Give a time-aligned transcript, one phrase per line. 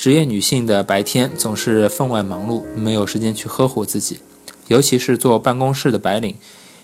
[0.00, 4.20] 职业女性的白天总是分外忙碌，没有时间去呵护自己，
[4.68, 6.36] 尤其是坐办公室的白领，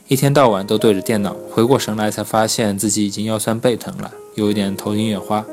[0.06, 5.46] 一天到晚都对着电脑，回过神来才发现自己已经腰酸背疼了，有一点头晕眼花。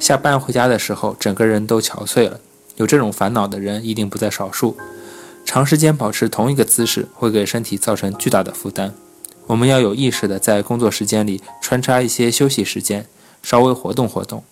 [0.00, 2.40] 下班回家的时候，整个人都憔悴了。
[2.74, 4.76] 有这种烦恼的人一定不在少数。
[5.44, 8.92] 长时间保持同一个姿势，会给身体造成巨大的负担。
[9.46, 13.06] 我们要有意识的在工作时间里穿插一些休息时间，
[13.40, 14.42] 稍微活动活动。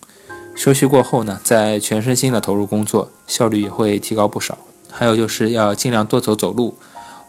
[0.61, 4.59] 休息过后呢，再全身心的投入工作，效率也会提高不少。
[4.91, 6.77] 还有就是要尽量多走走路。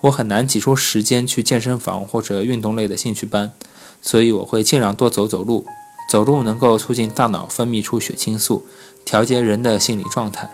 [0.02, 3.50] 我很难挤出时间去健身房或者运动类的兴趣班，
[4.02, 5.64] 所以我会尽量多走走路。
[6.10, 8.66] 走路能够促进大脑分泌出血清素，
[9.02, 10.50] 调节人的心理状态。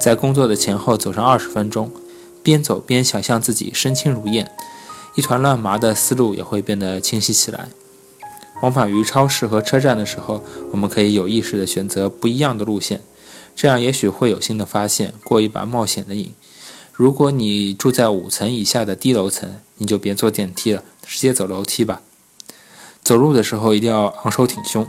[0.00, 1.90] 在工作的前后走上二十分钟，
[2.40, 4.48] 边走边想象自己身轻如燕，
[5.16, 7.70] 一团乱麻的思路也会变得清晰起来。
[8.62, 13.00] 往返于超市和车站的时候，我们可以有意识地选择不一样的路线，
[13.56, 16.32] 这样也许会有新的发现，过一把冒险的瘾。
[16.92, 22.02] 如果你住在五层以下的低楼层，你就别坐电梯了，直接走楼梯吧。
[23.02, 24.86] 走路的时候一定要昂首挺胸，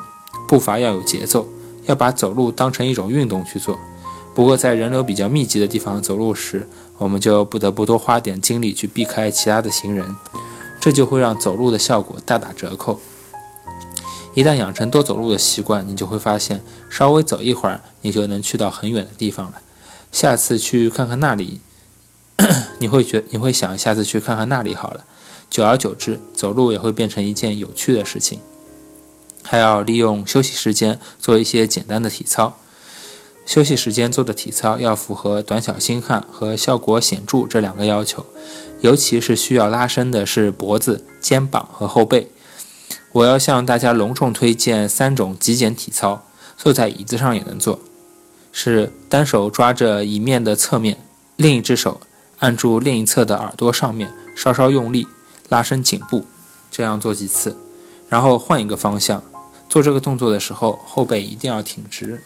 [0.47, 1.47] 步伐要有节奏，
[1.87, 3.79] 要把走路当成一种运动去做。
[4.35, 6.67] 不过在人流比较密集的地方走路时，
[6.99, 10.15] 我们就不得不多花点精力去避开其他的行人，
[10.79, 12.99] 这就会让走路的效果大打折扣。
[14.35, 19.61] 一旦养成多走路的习惯，你就会发现，稍微走一会儿，你就能去到很远的地方了。
[20.11, 21.59] 下次去看看那里，
[22.79, 25.05] 你会觉你会想下次去看看那里好了。
[25.49, 28.39] 久而久之，走路也会变成一件有趣的事情。
[29.43, 32.57] 还要利用休息时间做一些简单的体操。
[33.45, 38.25] 休息时间做的体操要符合短小精悍和效果显著这两个要求，
[38.81, 42.31] 尤其是需要拉伸的是脖子、肩膀和后背。
[43.13, 46.23] 我要向大家隆重推荐三种极简体操，
[46.57, 47.79] 坐在椅子上也能做。
[48.51, 50.97] 是单手抓着椅面的侧面，
[51.35, 52.01] 另一只手
[52.39, 55.07] 按住另一侧的耳朵上面，稍稍用力
[55.49, 56.25] 拉伸颈部，
[56.71, 57.55] 这样做几次，
[58.09, 59.23] 然后换一个方向。
[59.69, 62.19] 做这个动作的时候，后背一定要挺直。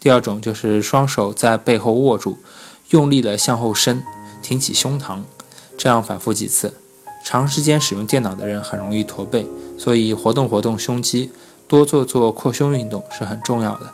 [0.00, 2.38] 第二种就是双手在背后握住，
[2.90, 4.02] 用力的向后伸，
[4.42, 5.20] 挺起胸膛，
[5.78, 6.74] 这样反复几次。
[7.24, 9.44] 长时间使用电脑的人很容易驼背。
[9.78, 11.30] 所以，活动活动胸肌，
[11.68, 13.92] 多做做扩胸运动是很重要的。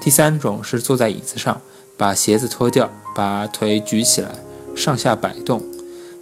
[0.00, 1.60] 第三种是坐在椅子上，
[1.96, 4.30] 把鞋子脱掉，把腿举起来，
[4.76, 5.62] 上下摆动，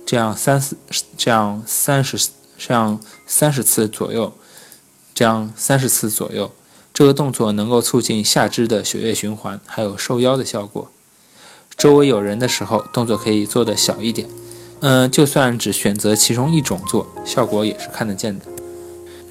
[0.07, 0.77] 这样三四，
[1.17, 4.33] 这样三十，这样三十次左右，
[5.15, 6.51] 这样三十次左右。
[6.95, 10.91] 这个动作能够促进下肢的血液循环，还有瘦腰的效果。
[11.77, 14.29] 周围有人的时候，动作可以做的小一点。
[14.81, 18.45] 嗯，就算只选择其中一种做，效果也是看得见的。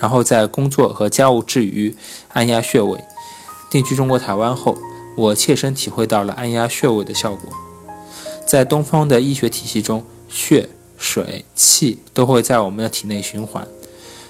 [0.01, 1.95] 然后在工作和家务之余，
[2.33, 2.99] 按压穴位。
[3.69, 4.75] 定居中国台湾后，
[5.15, 7.53] 我切身体会到了按压穴位的效果。
[8.47, 10.67] 在东方的医学体系中，血、
[10.97, 13.67] 水、气都会在我们的体内循环，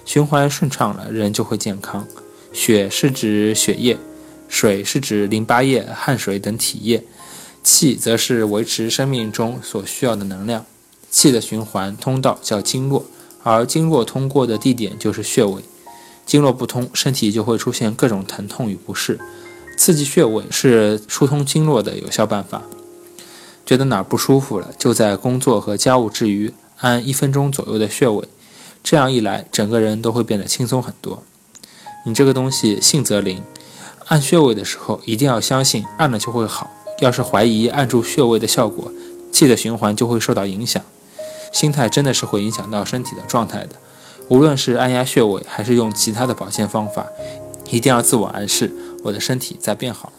[0.05, 2.05] 循环顺畅了，人就会健康。
[2.51, 3.97] 血是指血液，
[4.49, 7.03] 水是指淋巴液、汗水等体液，
[7.63, 10.65] 气则是维持生命中所需要的能量。
[11.09, 13.05] 气的循环通道叫经络。
[13.44, 15.62] 而经络通过的地点就是穴位，
[16.25, 19.19] 经络不通，身体就会出现各种疼痛与不适。
[19.78, 22.62] 刺激穴位是疏通经络的有效办法。
[23.66, 28.28] 觉得哪儿不舒服了，就在工作和家务之余按一分钟左右的穴位，
[28.84, 31.24] 这样一来，整个人都会变得轻松很多。
[32.06, 33.41] 你这个东西信则灵，
[34.07, 36.69] 按穴位的时候一定要相信按了就会好。
[37.00, 38.91] 要是怀疑按住穴位的效果，
[39.31, 40.84] 气的循环就会受到影响。
[41.51, 43.75] 心态真的是会影响到身体的状态的，
[44.29, 47.06] 无论是按压穴位，还是用其他的保健方法，
[47.69, 48.72] 一定要自我暗示，
[49.03, 50.12] 我的身体在变好。